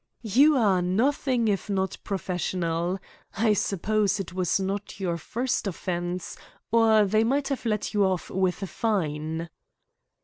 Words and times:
"You 0.23 0.57
are 0.57 0.81
nothing 0.81 1.47
if 1.47 1.69
not 1.69 1.95
professional. 2.03 2.97
I 3.37 3.53
suppose 3.53 4.19
it 4.19 4.33
was 4.33 4.59
not 4.59 4.99
your 4.99 5.15
first 5.19 5.67
offence, 5.67 6.35
or 6.71 7.05
they 7.05 7.23
might 7.23 7.49
have 7.49 7.67
let 7.67 7.93
you 7.93 8.03
off 8.05 8.31
with 8.31 8.63
a 8.63 8.65
fine." 8.67 9.47